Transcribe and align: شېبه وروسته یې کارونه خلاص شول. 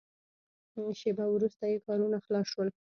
شېبه 0.99 1.25
وروسته 1.31 1.63
یې 1.71 1.77
کارونه 1.85 2.17
خلاص 2.25 2.47
شول. 2.53 2.67